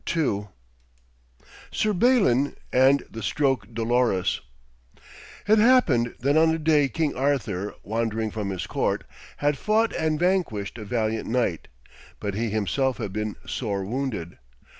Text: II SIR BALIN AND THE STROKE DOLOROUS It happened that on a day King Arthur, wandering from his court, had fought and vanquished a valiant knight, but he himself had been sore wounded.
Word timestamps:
II 0.17 0.47
SIR 1.71 1.93
BALIN 1.93 2.55
AND 2.73 3.03
THE 3.11 3.21
STROKE 3.21 3.71
DOLOROUS 3.71 4.41
It 5.47 5.59
happened 5.59 6.15
that 6.21 6.35
on 6.35 6.49
a 6.49 6.57
day 6.57 6.89
King 6.89 7.15
Arthur, 7.15 7.75
wandering 7.83 8.31
from 8.31 8.49
his 8.49 8.65
court, 8.65 9.03
had 9.37 9.59
fought 9.59 9.93
and 9.95 10.19
vanquished 10.19 10.79
a 10.79 10.85
valiant 10.85 11.29
knight, 11.29 11.67
but 12.19 12.33
he 12.33 12.49
himself 12.49 12.97
had 12.97 13.13
been 13.13 13.35
sore 13.45 13.85
wounded. 13.85 14.39